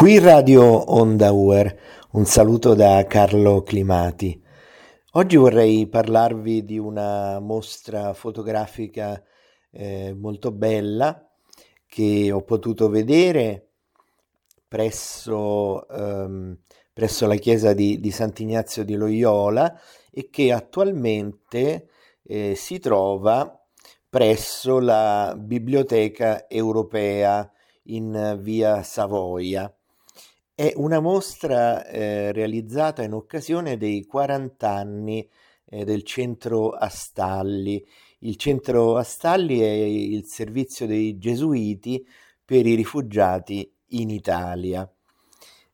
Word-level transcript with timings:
Qui 0.00 0.18
Radio 0.18 0.62
Onda 0.94 1.30
Uer, 1.30 1.78
un 2.12 2.24
saluto 2.24 2.72
da 2.72 3.04
Carlo 3.04 3.62
Climati. 3.62 4.42
Oggi 5.12 5.36
vorrei 5.36 5.86
parlarvi 5.88 6.64
di 6.64 6.78
una 6.78 7.38
mostra 7.38 8.14
fotografica 8.14 9.22
eh, 9.70 10.14
molto 10.18 10.52
bella 10.52 11.30
che 11.86 12.32
ho 12.32 12.40
potuto 12.40 12.88
vedere 12.88 13.72
presso, 14.66 15.86
ehm, 15.86 16.56
presso 16.94 17.26
la 17.26 17.36
chiesa 17.36 17.74
di, 17.74 18.00
di, 18.00 18.10
Sant'Ignazio 18.10 18.86
di 18.86 18.94
Loyola 18.94 19.78
e 20.10 20.30
che 20.30 20.50
attualmente 20.50 21.90
eh, 22.22 22.54
si 22.54 22.78
trova 22.78 23.54
presso 24.08 24.78
la 24.78 25.36
Biblioteca 25.38 26.48
Europea 26.48 27.52
in 27.82 28.38
via 28.40 28.82
Savoia. 28.82 29.70
È 30.60 30.74
una 30.76 31.00
mostra 31.00 31.86
eh, 31.86 32.32
realizzata 32.32 33.02
in 33.02 33.14
occasione 33.14 33.78
dei 33.78 34.04
40 34.04 34.68
anni 34.68 35.26
eh, 35.64 35.86
del 35.86 36.02
centro 36.02 36.72
Astalli. 36.72 37.82
Il 38.18 38.36
centro 38.36 38.98
Astalli 38.98 39.60
è 39.60 39.70
il 39.70 40.26
servizio 40.26 40.86
dei 40.86 41.16
gesuiti 41.16 42.06
per 42.44 42.66
i 42.66 42.74
rifugiati 42.74 43.74
in 43.92 44.10
Italia. 44.10 44.86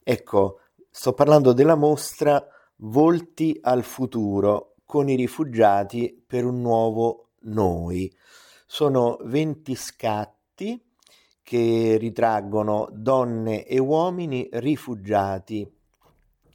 Ecco, 0.05 0.61
sto 0.89 1.15
parlando 1.15 1.53
della 1.53 1.75
mostra 1.75 2.47
Volti 2.77 3.59
al 3.63 3.83
futuro 3.83 4.77
con 4.85 5.09
i 5.09 5.16
rifugiati 5.16 6.23
per 6.25 6.45
un 6.45 6.61
nuovo 6.61 7.30
noi. 7.41 8.09
Sono 8.65 9.19
20 9.21 9.75
scatti 9.75 10.85
che 11.47 11.97
ritraggono 11.97 12.89
donne 12.91 13.65
e 13.66 13.79
uomini 13.79 14.49
rifugiati, 14.51 15.65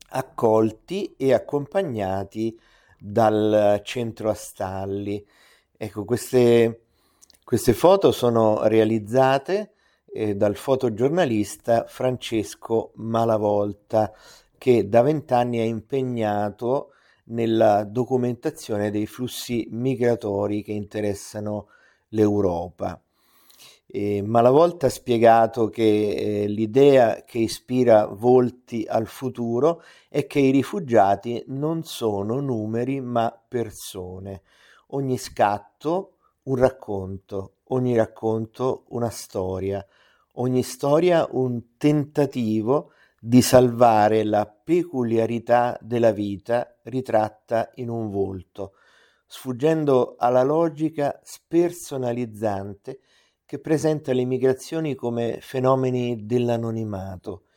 accolti 0.10 1.14
e 1.16 1.32
accompagnati 1.32 2.60
dal 3.00 3.80
centro 3.86 4.30
Astalli. 4.30 5.26
Ecco, 5.78 6.04
queste, 6.04 6.82
queste 7.42 7.72
foto 7.72 8.12
sono 8.12 8.68
realizzate 8.68 9.76
eh, 10.08 10.36
dal 10.36 10.58
fotogiornalista 10.58 11.86
Francesco 11.88 12.92
Malavolta, 12.96 14.12
che 14.58 14.90
da 14.90 15.02
vent'anni 15.04 15.60
è 15.60 15.64
impegnato 15.64 16.96
nella 17.28 17.86
documentazione 17.86 18.92
dei 18.92 19.08
flussi 19.08 19.70
migratori 19.72 20.64
che 20.64 20.74
interessano 20.74 21.68
l'Europa. 22.10 23.02
Eh, 23.94 24.22
Malavolta 24.22 24.86
ha 24.86 24.90
spiegato 24.90 25.68
che 25.68 26.44
eh, 26.44 26.48
l'idea 26.48 27.24
che 27.26 27.40
ispira 27.40 28.06
Volti 28.06 28.86
al 28.88 29.06
futuro 29.06 29.84
è 30.08 30.28
che 30.28 30.40
i 30.40 30.52
rifugiati 30.52 31.44
non 31.48 31.84
sono 31.84 32.40
numeri 32.40 33.02
ma 33.02 33.38
persone. 33.50 34.44
Ogni 34.94 35.18
scatto 35.18 36.20
un 36.44 36.56
racconto, 36.56 37.56
ogni 37.66 37.94
racconto 37.98 38.86
una 38.92 39.10
storia, 39.10 39.86
ogni 40.36 40.64
storia 40.64 41.28
un 41.32 41.76
tentativo 41.76 42.94
di 43.20 43.42
salvare 43.42 44.24
la 44.24 44.46
peculiarità 44.46 45.78
della 45.82 46.12
vita 46.12 46.78
ritratta 46.84 47.70
in 47.76 47.90
un 47.90 48.10
volto, 48.10 48.72
sfuggendo 49.26 50.16
alla 50.18 50.44
logica 50.44 51.20
spersonalizzante 51.22 53.02
che 53.52 53.60
presenta 53.60 54.14
le 54.14 54.24
migrazioni 54.24 54.96
come 54.96 55.40
fenomeni 55.42 56.26
dell'anonimato. 56.26 57.48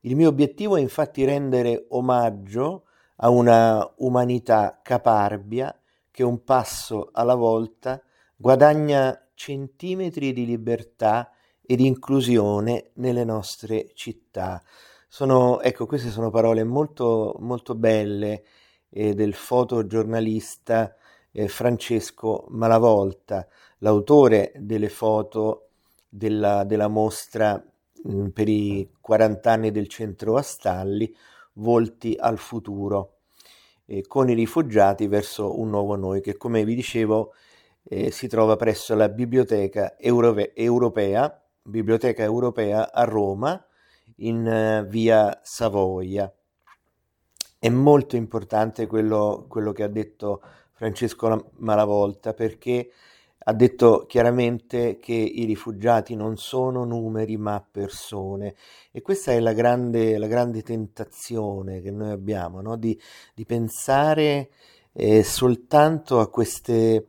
Il 0.00 0.16
mio 0.16 0.30
obiettivo 0.30 0.76
è 0.76 0.80
infatti 0.80 1.22
rendere 1.26 1.84
omaggio 1.90 2.84
a 3.16 3.28
una 3.28 3.92
umanità 3.98 4.80
caparbia 4.82 5.78
che 6.10 6.22
un 6.22 6.44
passo 6.44 7.10
alla 7.12 7.34
volta 7.34 8.02
guadagna 8.36 9.28
centimetri 9.34 10.32
di 10.32 10.46
libertà 10.46 11.30
e 11.60 11.76
di 11.76 11.84
inclusione 11.84 12.92
nelle 12.94 13.24
nostre 13.24 13.90
città. 13.92 14.62
Sono, 15.08 15.60
ecco, 15.60 15.84
queste 15.84 16.08
sono 16.08 16.30
parole 16.30 16.64
molto, 16.64 17.36
molto 17.40 17.74
belle 17.74 18.44
eh, 18.88 19.12
del 19.12 19.34
fotogiornalista 19.34 20.96
eh, 21.32 21.48
Francesco 21.48 22.46
Malavolta 22.48 23.46
l'autore 23.78 24.52
delle 24.56 24.88
foto 24.88 25.68
della, 26.08 26.64
della 26.64 26.88
mostra 26.88 27.54
mh, 27.54 28.12
mm, 28.12 28.26
per 28.28 28.48
i 28.48 28.90
40 29.00 29.50
anni 29.50 29.70
del 29.70 29.88
centro 29.88 30.36
Astalli, 30.36 31.14
Volti 31.54 32.16
al 32.16 32.38
futuro, 32.38 33.16
eh, 33.86 34.06
con 34.06 34.30
i 34.30 34.34
rifugiati 34.34 35.08
verso 35.08 35.58
un 35.58 35.70
nuovo 35.70 35.96
noi, 35.96 36.20
che 36.20 36.36
come 36.36 36.64
vi 36.64 36.76
dicevo 36.76 37.32
eh, 37.82 38.10
si 38.12 38.28
trova 38.28 38.54
presso 38.54 38.94
la 38.94 39.08
Biblioteca 39.08 39.98
Eurove- 39.98 40.54
Europea, 40.54 41.42
Biblioteca 41.62 42.22
Europea 42.22 42.92
a 42.92 43.04
Roma, 43.04 43.60
in 44.16 44.46
uh, 44.46 44.86
via 44.86 45.40
Savoia. 45.42 46.32
È 47.58 47.68
molto 47.68 48.16
importante 48.16 48.86
quello, 48.86 49.46
quello 49.48 49.72
che 49.72 49.82
ha 49.82 49.88
detto 49.88 50.42
Francesco 50.78 51.50
Malavolta 51.56 52.34
perché 52.34 52.88
ha 53.36 53.52
detto 53.52 54.04
chiaramente 54.06 55.00
che 55.00 55.12
i 55.12 55.44
rifugiati 55.44 56.14
non 56.14 56.36
sono 56.36 56.84
numeri 56.84 57.36
ma 57.36 57.60
persone 57.68 58.54
e 58.92 59.02
questa 59.02 59.32
è 59.32 59.40
la 59.40 59.52
grande, 59.54 60.18
la 60.18 60.28
grande 60.28 60.62
tentazione 60.62 61.80
che 61.80 61.90
noi 61.90 62.10
abbiamo, 62.10 62.60
no? 62.60 62.76
di, 62.76 62.96
di, 63.34 63.44
pensare 63.44 64.50
eh, 64.92 65.24
soltanto 65.24 66.20
a 66.20 66.28
queste, 66.30 67.06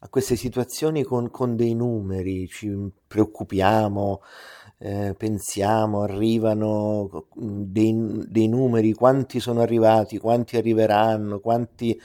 a 0.00 0.08
queste 0.08 0.34
situazioni 0.34 1.04
con, 1.04 1.30
con, 1.30 1.54
dei 1.54 1.74
numeri, 1.74 2.48
ci 2.48 2.76
preoccupiamo, 3.06 4.22
eh, 4.78 5.14
pensiamo, 5.16 6.02
arrivano 6.02 7.26
dei, 7.32 7.94
dei 8.26 8.48
numeri, 8.48 8.92
quanti 8.92 9.38
sono 9.38 9.60
arrivati, 9.60 10.18
quanti 10.18 10.56
arriveranno, 10.56 11.38
quanti 11.38 11.96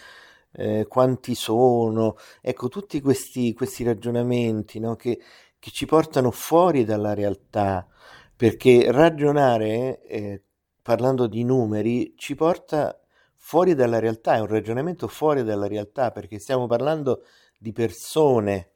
eh, 0.51 0.85
quanti 0.87 1.35
sono, 1.35 2.15
ecco 2.41 2.67
tutti 2.67 3.01
questi, 3.01 3.53
questi 3.53 3.83
ragionamenti 3.83 4.79
no, 4.79 4.95
che, 4.95 5.19
che, 5.59 5.71
ci 5.71 5.85
portano 5.85 6.31
fuori 6.31 6.83
dalla 6.85 7.13
realtà, 7.13 7.87
perché 8.35 8.91
ragionare, 8.91 10.01
eh, 10.03 10.43
parlando 10.81 11.27
di 11.27 11.43
numeri, 11.43 12.13
ci 12.17 12.35
porta 12.35 12.99
fuori 13.35 13.75
dalla 13.75 13.99
realtà, 13.99 14.35
è 14.35 14.39
un 14.39 14.47
ragionamento 14.47 15.07
fuori 15.07 15.43
dalla 15.43 15.67
realtà, 15.67 16.11
perché 16.11 16.39
stiamo 16.39 16.67
parlando 16.67 17.23
di 17.57 17.71
persone, 17.71 18.71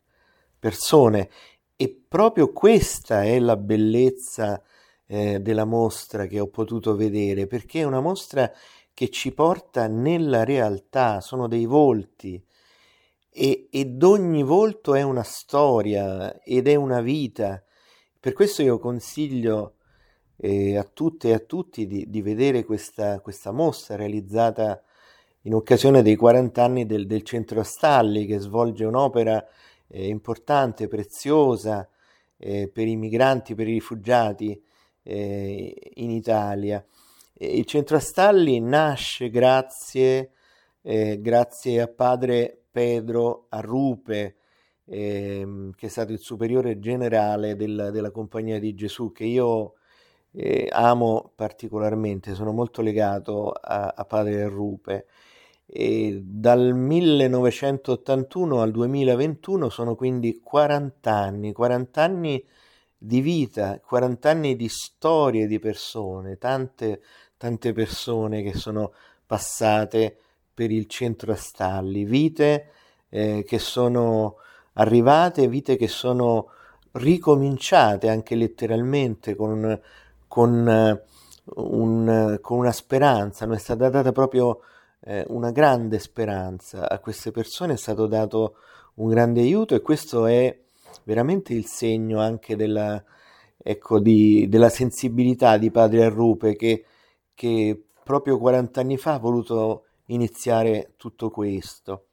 persone, 0.59 1.29
e 1.75 2.03
proprio 2.07 2.51
questa 2.51 3.23
è 3.23 3.39
la 3.39 3.57
bellezza 3.57 4.61
eh, 5.07 5.39
della 5.41 5.65
mostra 5.65 6.25
che 6.27 6.39
ho 6.39 6.47
potuto 6.47 6.95
vedere, 6.95 7.47
perché 7.47 7.81
è 7.81 7.83
una 7.83 7.99
mostra 7.99 8.51
che 8.93 9.09
ci 9.09 9.33
porta 9.33 9.87
nella 9.87 10.43
realtà, 10.43 11.19
sono 11.19 11.47
dei 11.47 11.65
volti 11.65 12.43
e, 13.29 13.67
ed 13.71 14.03
ogni 14.03 14.43
volto 14.43 14.93
è 14.93 15.01
una 15.01 15.23
storia 15.23 16.39
ed 16.43 16.67
è 16.67 16.75
una 16.75 17.01
vita. 17.01 17.63
Per 18.19 18.33
questo 18.33 18.61
io 18.61 18.77
consiglio 18.77 19.77
eh, 20.37 20.77
a 20.77 20.83
tutte 20.83 21.29
e 21.29 21.33
a 21.33 21.39
tutti 21.39 21.87
di, 21.87 22.09
di 22.09 22.21
vedere 22.21 22.63
questa, 22.63 23.19
questa, 23.21 23.51
mostra 23.51 23.95
realizzata 23.95 24.81
in 25.41 25.55
occasione 25.55 26.01
dei 26.03 26.15
40 26.15 26.63
anni 26.63 26.85
del, 26.85 27.07
del 27.07 27.23
Centro 27.23 27.59
Astalli 27.59 28.25
che 28.25 28.37
svolge 28.39 28.85
un'opera 28.85 29.45
eh, 29.87 30.07
importante, 30.07 30.87
preziosa 30.87 31.87
eh, 32.37 32.69
per 32.71 32.87
i 32.87 32.95
migranti, 32.95 33.55
per 33.55 33.67
i 33.67 33.73
rifugiati 33.73 34.61
eh, 35.01 35.91
in 35.95 36.11
Italia 36.11 36.85
il 37.35 37.65
centro 37.65 37.97
Astalli 37.97 38.59
nasce 38.59 39.29
grazie, 39.29 40.31
eh, 40.81 41.19
grazie 41.19 41.81
a 41.81 41.87
padre 41.87 42.65
Pedro 42.71 43.47
Arrupe, 43.49 44.35
eh, 44.85 45.69
che 45.75 45.85
è 45.85 45.89
stato 45.89 46.11
il 46.11 46.19
superiore 46.19 46.79
generale 46.79 47.55
del, 47.55 47.89
della 47.91 48.11
Compagnia 48.11 48.59
di 48.59 48.73
Gesù, 48.75 49.11
che 49.11 49.25
io 49.25 49.73
eh, 50.31 50.67
amo 50.71 51.31
particolarmente, 51.35 52.33
sono 52.35 52.51
molto 52.51 52.81
legato 52.81 53.51
a, 53.51 53.93
a 53.95 54.05
padre 54.05 54.43
Arrupe. 54.43 55.07
E 55.65 56.21
dal 56.23 56.75
1981 56.75 58.61
al 58.61 58.71
2021 58.71 59.69
sono 59.69 59.95
quindi 59.95 60.39
40 60.43 61.11
anni, 61.11 61.51
40 61.51 62.01
anni 62.01 62.45
di 63.05 63.19
vita, 63.19 63.81
40 63.81 64.29
anni 64.29 64.55
di 64.55 64.69
storie 64.69 65.45
di 65.45 65.59
persone, 65.59 66.37
tante, 66.37 67.01
tante 67.35 67.73
persone 67.73 68.41
che 68.41 68.53
sono 68.53 68.93
passate 69.25 70.17
per 70.53 70.71
il 70.71 70.87
centro 70.87 71.33
Astalli, 71.33 72.05
vite 72.05 72.69
eh, 73.09 73.43
che 73.45 73.59
sono 73.59 74.37
arrivate, 74.75 75.49
vite 75.49 75.75
che 75.75 75.89
sono 75.89 76.47
ricominciate 76.93 78.07
anche 78.07 78.35
letteralmente 78.35 79.35
con, 79.35 79.81
con, 80.25 81.01
un, 81.55 82.37
con 82.39 82.57
una 82.57 82.71
speranza, 82.71 83.45
non 83.45 83.55
è 83.55 83.59
stata 83.59 83.89
data 83.89 84.13
proprio 84.13 84.61
eh, 85.01 85.25
una 85.27 85.51
grande 85.51 85.99
speranza 85.99 86.89
a 86.89 86.99
queste 86.99 87.31
persone, 87.31 87.73
è 87.73 87.77
stato 87.77 88.07
dato 88.07 88.55
un 88.95 89.09
grande 89.09 89.41
aiuto 89.41 89.75
e 89.75 89.81
questo 89.81 90.25
è 90.25 90.62
veramente 91.03 91.53
il 91.53 91.65
segno 91.65 92.19
anche 92.19 92.55
della, 92.55 93.03
ecco, 93.57 93.99
di, 93.99 94.47
della 94.49 94.69
sensibilità 94.69 95.57
di 95.57 95.71
padre 95.71 96.05
Arrupe 96.05 96.55
che, 96.55 96.85
che 97.33 97.83
proprio 98.03 98.37
40 98.37 98.79
anni 98.81 98.97
fa 98.97 99.13
ha 99.13 99.19
voluto 99.19 99.85
iniziare 100.07 100.93
tutto 100.97 101.29
questo. 101.29 102.07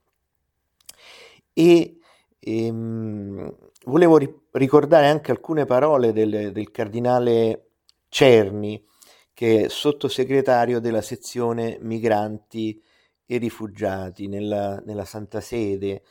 E 1.53 1.99
ehm, 2.39 3.57
volevo 3.87 4.17
ri- 4.17 4.41
ricordare 4.53 5.09
anche 5.09 5.31
alcune 5.31 5.65
parole 5.65 6.13
del, 6.13 6.53
del 6.53 6.71
cardinale 6.71 7.67
Cerni, 8.09 8.85
che 9.33 9.65
è 9.65 9.69
sottosegretario 9.69 10.81
della 10.81 11.03
sezione 11.03 11.79
migranti 11.81 12.83
e 13.27 13.39
rifugiati 13.39 14.27
nella, 14.27 14.81
nella 14.85 15.05
Santa 15.05 15.41
Sede, 15.41 16.03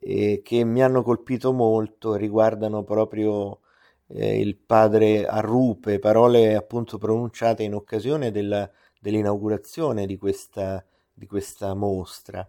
eh, 0.00 0.40
che 0.42 0.64
mi 0.64 0.82
hanno 0.82 1.02
colpito 1.02 1.52
molto 1.52 2.14
riguardano 2.14 2.82
proprio 2.84 3.60
eh, 4.08 4.40
il 4.40 4.56
padre 4.56 5.26
Arrupe, 5.26 5.98
parole 5.98 6.54
appunto 6.54 6.98
pronunciate 6.98 7.62
in 7.62 7.74
occasione 7.74 8.30
della, 8.30 8.68
dell'inaugurazione 9.00 10.06
di 10.06 10.16
questa, 10.16 10.84
di 11.12 11.26
questa 11.26 11.74
mostra. 11.74 12.48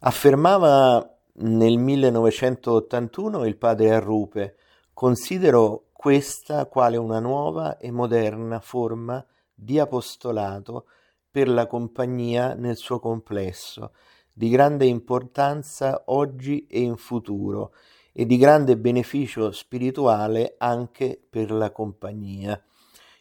Affermava 0.00 1.16
nel 1.34 1.78
1981 1.78 3.44
il 3.46 3.56
padre 3.56 3.94
Arrupe, 3.94 4.56
considero 4.92 5.86
questa 5.92 6.66
quale 6.66 6.96
una 6.96 7.20
nuova 7.20 7.78
e 7.78 7.90
moderna 7.90 8.60
forma 8.60 9.24
di 9.54 9.78
apostolato 9.78 10.86
per 11.30 11.48
la 11.48 11.66
compagnia 11.66 12.54
nel 12.54 12.76
suo 12.76 12.98
complesso, 12.98 13.92
di 14.32 14.48
grande 14.48 14.86
importanza 14.86 16.04
oggi 16.06 16.66
e 16.66 16.80
in 16.80 16.96
futuro 16.96 17.74
e 18.12 18.26
di 18.26 18.36
grande 18.36 18.76
beneficio 18.76 19.52
spirituale 19.52 20.54
anche 20.58 21.20
per 21.28 21.50
la 21.50 21.70
compagnia. 21.70 22.62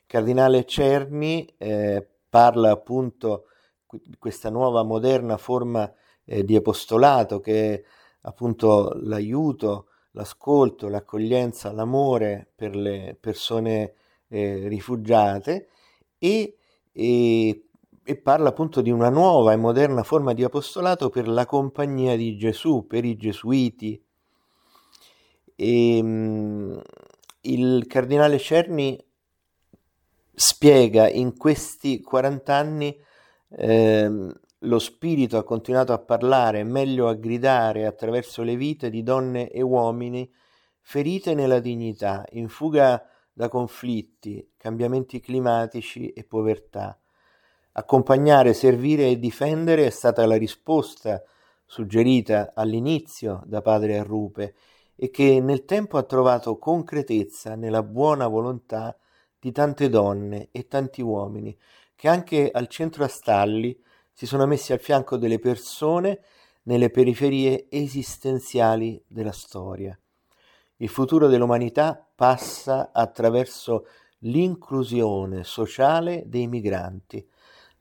Cardinale 0.05 0.65
Cerni 0.65 1.45
eh, 1.57 2.05
parla 2.29 2.71
appunto 2.71 3.45
di 3.89 4.17
questa 4.17 4.49
nuova 4.49 4.83
moderna 4.83 5.37
forma 5.37 5.91
eh, 6.25 6.43
di 6.43 6.55
apostolato 6.55 7.39
che 7.39 7.73
è 7.73 7.83
appunto 8.21 8.93
l'aiuto, 9.01 9.87
l'ascolto, 10.11 10.87
l'accoglienza, 10.87 11.71
l'amore 11.71 12.51
per 12.55 12.75
le 12.75 13.17
persone 13.19 13.93
eh, 14.27 14.67
rifugiate 14.67 15.69
e, 16.17 16.57
e 16.91 17.65
e 18.11 18.17
parla 18.17 18.49
appunto 18.49 18.81
di 18.81 18.91
una 18.91 19.09
nuova 19.09 19.53
e 19.53 19.55
moderna 19.55 20.03
forma 20.03 20.33
di 20.33 20.43
apostolato 20.43 21.09
per 21.09 21.27
la 21.27 21.45
compagnia 21.45 22.15
di 22.15 22.37
Gesù, 22.37 22.85
per 22.85 23.05
i 23.05 23.15
gesuiti. 23.15 24.03
E, 25.55 25.99
um, 26.01 26.81
il 27.41 27.87
cardinale 27.87 28.37
Cerni 28.37 29.01
spiega 30.33 31.09
in 31.09 31.37
questi 31.37 32.01
40 32.01 32.53
anni 32.53 32.95
eh, 33.49 34.33
lo 34.59 34.79
spirito 34.79 35.37
ha 35.37 35.43
continuato 35.43 35.93
a 35.93 35.99
parlare, 35.99 36.63
meglio 36.63 37.07
a 37.07 37.15
gridare 37.15 37.85
attraverso 37.85 38.43
le 38.43 38.55
vite 38.55 38.89
di 38.89 39.03
donne 39.03 39.49
e 39.49 39.61
uomini 39.61 40.31
ferite 40.81 41.33
nella 41.33 41.59
dignità, 41.59 42.25
in 42.31 42.47
fuga 42.49 43.03
da 43.33 43.47
conflitti, 43.47 44.53
cambiamenti 44.57 45.19
climatici 45.19 46.09
e 46.09 46.23
povertà 46.23 47.00
Accompagnare, 47.73 48.53
servire 48.53 49.07
e 49.07 49.17
difendere 49.17 49.85
è 49.85 49.89
stata 49.89 50.25
la 50.25 50.35
risposta 50.35 51.23
suggerita 51.65 52.51
all'inizio 52.53 53.43
da 53.45 53.61
padre 53.61 53.97
Arrupe 53.97 54.55
e 54.93 55.09
che 55.09 55.39
nel 55.39 55.63
tempo 55.63 55.97
ha 55.97 56.03
trovato 56.03 56.57
concretezza 56.57 57.55
nella 57.55 57.81
buona 57.81 58.27
volontà 58.27 58.97
di 59.39 59.53
tante 59.53 59.87
donne 59.87 60.49
e 60.51 60.67
tanti 60.67 61.01
uomini 61.01 61.57
che 61.95 62.09
anche 62.09 62.51
al 62.51 62.67
centro 62.67 63.05
a 63.05 63.07
Stalli 63.07 63.79
si 64.11 64.25
sono 64.25 64.45
messi 64.45 64.73
al 64.73 64.79
fianco 64.79 65.15
delle 65.15 65.39
persone 65.39 66.19
nelle 66.63 66.89
periferie 66.89 67.67
esistenziali 67.69 69.01
della 69.07 69.31
storia. 69.31 69.97
Il 70.75 70.89
futuro 70.89 71.27
dell'umanità 71.27 72.05
passa 72.13 72.89
attraverso 72.91 73.85
l'inclusione 74.19 75.43
sociale 75.43 76.23
dei 76.25 76.47
migranti, 76.47 77.25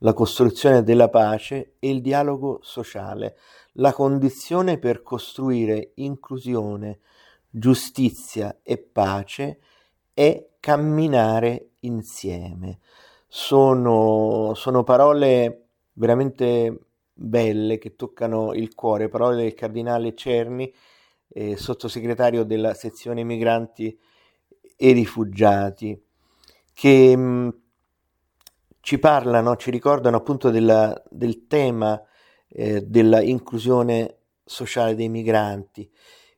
la 0.03 0.13
costruzione 0.13 0.83
della 0.83 1.09
pace 1.09 1.75
e 1.79 1.91
il 1.91 2.01
dialogo 2.01 2.61
sociale, 2.63 3.37
la 3.75 3.93
condizione 3.93 4.79
per 4.79 5.03
costruire 5.03 5.93
inclusione, 5.97 7.01
giustizia 7.49 8.61
e 8.63 8.79
pace 8.79 9.59
è 10.15 10.49
camminare 10.61 11.71
insieme. 11.81 12.79
Sono, 13.27 14.53
sono 14.55 14.85
parole 14.85 15.67
veramente 15.93 16.79
belle 17.13 17.79
che 17.79 17.97
toccano 17.97 18.55
il 18.55 18.75
cuore, 18.75 19.09
parole 19.09 19.37
del 19.37 19.55
cardinale 19.55 20.15
Cerni, 20.15 20.73
eh, 21.29 21.57
sottosegretario 21.57 22.45
della 22.45 22.75
sezione 22.75 23.23
migranti 23.23 23.97
e 24.77 24.93
rifugiati, 24.93 26.03
che 26.73 27.17
mh, 27.17 27.60
ci 28.81 28.99
parlano, 28.99 29.57
ci 29.57 29.71
ricordano 29.71 30.17
appunto 30.17 30.51
della, 30.51 31.01
del 31.11 31.47
tema 31.47 32.03
eh, 32.49 32.83
della 32.83 33.21
sociale 34.45 34.95
dei 34.95 35.09
migranti, 35.09 35.91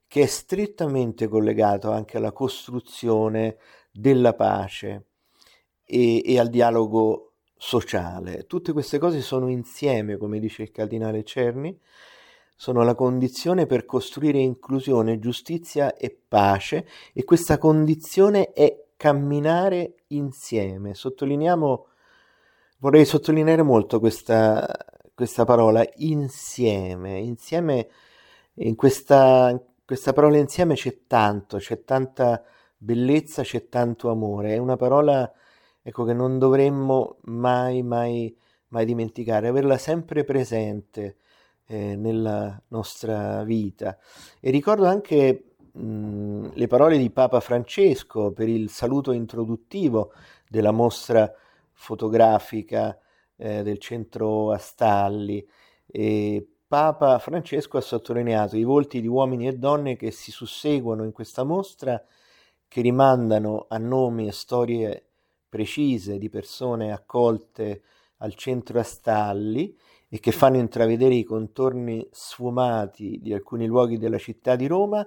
che 0.06 0.23
è 0.23 0.27
strettamente 0.27 1.29
collegato 1.29 1.91
anche 1.91 2.19
alla 2.19 2.33
costruzione 2.33 3.56
della 3.91 4.35
pace 4.35 5.06
e, 5.85 6.23
e 6.25 6.39
al 6.39 6.49
dialogo 6.49 7.33
sociale. 7.56 8.47
Tutte 8.47 8.73
queste 8.73 8.99
cose 8.99 9.21
sono 9.21 9.49
insieme, 9.49 10.17
come 10.17 10.38
dice 10.38 10.62
il 10.62 10.71
cardinale 10.71 11.25
Cerni, 11.25 11.79
sono 12.56 12.83
la 12.83 12.95
condizione 12.95 13.66
per 13.66 13.85
costruire 13.85 14.38
inclusione, 14.38 15.19
giustizia 15.19 15.97
e 15.97 16.16
pace 16.28 16.87
e 17.12 17.25
questa 17.25 17.59
condizione 17.59 18.52
è 18.52 18.85
camminare 18.97 19.95
insieme. 20.09 20.95
Sottolineiamo 20.95 21.87
vorrei 22.83 23.05
sottolineare 23.05 23.62
molto 23.62 24.01
questa, 24.01 24.67
questa 25.15 25.45
parola 25.45 25.85
insieme. 25.97 27.21
Insieme, 27.21 27.89
in 28.55 28.75
questa, 28.75 29.57
questa 29.85 30.12
parola 30.12 30.37
insieme 30.37 30.75
c'è 30.75 31.03
tanto, 31.07 31.59
c'è 31.59 31.85
tanta 31.85 32.43
bellezza, 32.77 33.43
c'è 33.43 33.69
tanto 33.69 34.11
amore. 34.11 34.55
È 34.55 34.59
una 34.59 34.75
parola 34.75 35.33
ecco, 35.81 36.05
che 36.05 36.12
non 36.12 36.39
dovremmo 36.41 37.19
mai, 37.23 37.85
mai, 37.85 38.37
mai 38.69 38.85
dimenticare, 38.85 39.47
averla 39.47 39.79
sempre 39.79 40.25
presente 40.25 41.19
eh, 41.67 41.95
nella 41.95 42.61
nostra 42.69 43.45
vita. 43.45 43.97
E 44.41 44.51
ricordo 44.51 44.87
anche 44.87 45.55
mh, 45.73 46.51
le 46.55 46.67
parole 46.67 46.99
di 46.99 47.11
Papa 47.11 47.39
Francesco 47.39 48.33
per 48.33 48.49
il 48.49 48.71
saluto 48.71 49.12
introduttivo 49.12 50.12
della 50.49 50.73
mostra 50.73 51.33
fotografica 51.83 52.97
eh, 53.37 53.65
del 53.65 53.79
centro 53.79 54.53
Astalli. 54.53 55.45
E 55.85 56.47
Papa 56.67 57.19
Francesco 57.19 57.77
ha 57.77 57.81
sottolineato 57.81 58.57
i 58.57 58.62
volti 58.62 59.01
di 59.01 59.09
uomini 59.09 59.49
e 59.49 59.59
donne 59.59 59.97
che 59.97 60.12
si 60.12 60.31
susseguono 60.31 61.03
in 61.05 61.11
questa 61.11 61.43
mostra, 61.43 62.03
che 62.69 62.81
rimandano 62.81 63.67
a 63.69 63.79
nomi 63.79 64.29
e 64.29 64.33
storie 64.33 65.07
precise 65.49 66.19
di 66.19 66.31
persone 66.31 66.93
accolte 66.93 67.83
al 68.19 68.35
centro 68.35 68.79
Astalli 68.79 69.77
e 70.09 70.21
che 70.21 70.31
fanno 70.31 70.59
intravedere 70.59 71.15
i 71.15 71.25
contorni 71.25 72.07
sfumati 72.12 73.19
di 73.21 73.35
alcuni 73.35 73.67
luoghi 73.67 73.99
della 73.99 74.19
città 74.19 74.55
di 74.55 74.67
Roma, 74.67 75.07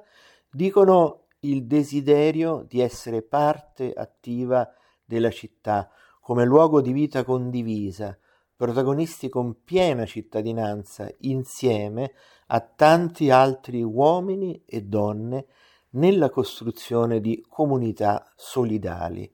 dicono 0.51 1.27
il 1.39 1.65
desiderio 1.65 2.65
di 2.67 2.82
essere 2.82 3.22
parte 3.22 3.94
attiva 3.94 4.70
della 5.05 5.29
città, 5.29 5.89
come 6.25 6.44
luogo 6.44 6.82
di 6.82 6.91
vita 6.91 7.24
condivisa, 7.24 8.17
protagonisti 8.55 9.29
con 9.29 9.63
piena 9.63 10.08
cittadinanza 10.08 11.08
insieme 11.20 12.13
a 12.48 12.62
tanti 12.62 13.29
altri 13.29 13.84
uomini 13.84 14.60
e 14.65 14.82
donne 14.82 15.46
nella 15.91 16.32
costruzione 16.32 17.22
di 17.22 17.46
comunità 17.48 18.27
solidali. 18.36 19.32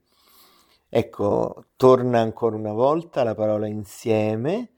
Ecco, 0.86 1.64
torna 1.76 2.20
ancora 2.20 2.56
una 2.56 2.74
volta 2.74 3.22
la 3.22 3.34
parola 3.34 3.66
insieme 3.66 4.72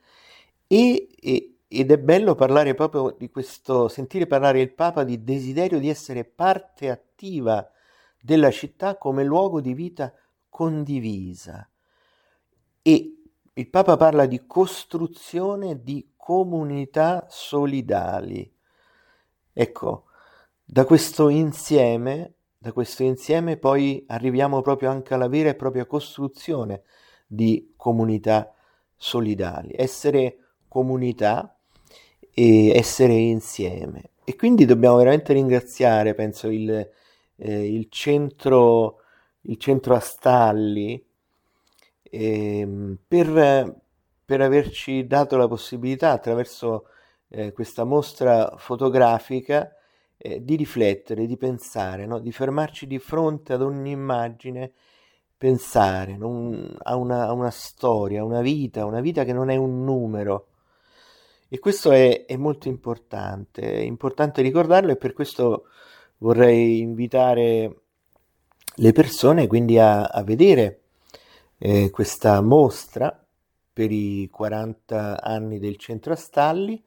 e, 0.69 1.09
e, 1.21 1.57
ed 1.67 1.91
è 1.91 1.99
bello 1.99 2.37
parlare 2.37 2.75
proprio 2.75 3.17
di 3.19 3.29
questo, 3.29 3.89
sentire 3.89 4.29
parlare 4.29 4.61
il 4.61 4.73
Papa 4.73 5.03
di 5.03 5.25
desiderio 5.25 5.81
di 5.81 5.89
essere 5.89 6.23
parte 6.23 6.91
attiva 6.91 7.69
della 8.23 8.53
città 8.53 8.99
come 8.99 9.25
luogo 9.25 9.61
di 9.61 9.75
vita 9.75 10.15
condivisa 10.49 11.69
e 12.87 13.17
il 13.55 13.71
Papa 13.71 13.97
parla 13.97 14.27
di 14.27 14.45
costruzione 14.47 15.83
di 15.83 16.11
comunità 16.15 17.25
solidali. 17.31 18.53
Ecco, 19.55 20.05
da 20.63 20.85
questo 20.85 21.31
insieme, 21.31 22.35
da 22.59 22.73
questo 22.73 23.03
insieme 23.03 23.57
poi 23.57 24.05
arriviamo 24.09 24.61
proprio 24.61 24.91
anche 24.91 25.15
alla 25.15 25.29
vera 25.29 25.49
e 25.49 25.55
propria 25.55 25.87
costruzione 25.87 26.83
di 27.27 27.73
comunità 27.75 28.53
solidali, 28.95 29.73
essere 29.75 30.39
comunità 30.69 31.57
e 32.35 32.69
essere 32.69 33.15
insieme. 33.15 34.11
E 34.25 34.37
quindi 34.37 34.67
dobbiamo 34.67 34.97
veramente 34.97 35.33
ringraziare, 35.33 36.13
penso, 36.13 36.51
il, 36.51 36.71
eh, 37.37 37.75
il, 37.75 37.87
centro, 37.89 39.01
il 39.43 39.57
centro 39.57 39.95
Astalli 39.95 41.03
eh, 42.15 42.97
per, 43.09 43.81
per, 44.25 44.41
averci 44.41 45.07
dato 45.07 45.37
la 45.37 45.49
possibilità 45.49 46.13
attraverso 46.13 46.87
eh, 47.29 47.53
questa 47.53 47.83
mostra 47.83 48.55
fotografica 48.57 49.75
eh, 50.17 50.45
di 50.45 50.55
riflettere, 50.55 51.27
di 51.27 51.37
pensare, 51.37 52.07
no? 52.07 52.21
di 52.21 52.31
fermarci 52.31 52.87
di 52.87 53.01
fronte 53.01 53.53
ad 53.53 53.63
ogni 53.63 53.91
immagine, 53.91 54.73
pensare 55.37 56.17
no? 56.17 56.69
a, 56.83 56.95
una, 56.95 57.27
a 57.27 57.33
una 57.33 57.51
storia, 57.51 58.25
una 58.25 58.41
vita, 58.43 58.85
una 58.87 59.01
vita 59.01 59.25
che 59.25 59.33
non 59.33 59.51
è 59.51 59.57
un 59.57 59.83
numero, 59.83 60.47
e 61.49 61.59
questo 61.59 61.91
è, 61.91 62.27
è 62.27 62.37
molto 62.37 62.69
importante, 62.69 63.63
è 63.63 63.81
importante 63.81 64.41
ricordarlo 64.41 64.93
e 64.93 64.97
per 64.97 65.13
questo 65.13 65.67
vorrei 66.19 66.79
invitare 66.79 67.81
le 68.77 68.93
persone 68.93 69.47
quindi 69.47 69.79
a, 69.79 70.05
a 70.05 70.23
vedere 70.23 70.84
eh, 71.59 71.91
questa 71.91 72.41
mostra 72.41 73.25
per 73.73 73.91
i 73.91 74.29
40 74.31 75.23
anni 75.23 75.59
del 75.59 75.77
centro 75.77 76.13
Astalli, 76.13 76.83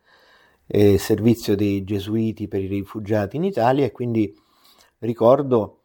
eh, 0.67 0.97
servizio 0.97 1.55
dei 1.55 1.83
gesuiti 1.83 2.47
per 2.47 2.61
i 2.61 2.67
rifugiati 2.67 3.35
in 3.37 3.43
Italia 3.43 3.85
e 3.85 3.91
quindi 3.91 4.33
ricordo 4.99 5.81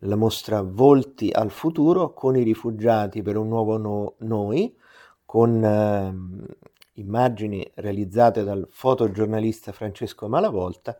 la 0.00 0.16
mostra 0.16 0.62
Volti 0.62 1.30
al 1.32 1.50
futuro 1.50 2.12
con 2.12 2.36
i 2.36 2.42
rifugiati 2.42 3.22
per 3.22 3.36
un 3.36 3.48
nuovo 3.48 3.76
no- 3.78 4.14
noi, 4.18 4.76
con 5.24 5.64
eh, 5.64 7.00
immagini 7.00 7.68
realizzate 7.74 8.44
dal 8.44 8.66
fotogiornalista 8.70 9.72
Francesco 9.72 10.28
Malavolta 10.28 10.96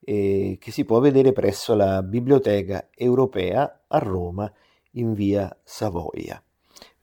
eh, 0.00 0.56
che 0.60 0.70
si 0.70 0.84
può 0.84 1.00
vedere 1.00 1.32
presso 1.32 1.74
la 1.74 2.02
Biblioteca 2.02 2.88
Europea 2.94 3.84
a 3.88 3.98
Roma 3.98 4.50
in 4.92 5.12
via 5.12 5.54
Savoia. 5.62 6.42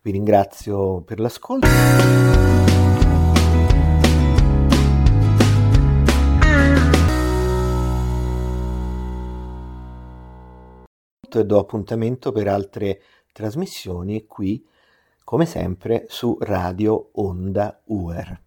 Vi 0.06 0.12
ringrazio 0.12 1.02
per 1.02 1.20
l'ascolto. 1.20 1.68
e 11.28 11.44
do 11.44 11.60
appuntamento 11.60 12.32
per 12.32 12.48
altre 12.48 13.02
trasmissioni 13.34 14.26
qui 14.28 14.64
come 15.24 15.48
sempre 15.48 16.06
su 16.08 16.38
Radio 16.40 17.10
Onda 17.14 17.82
UR. 17.86 18.45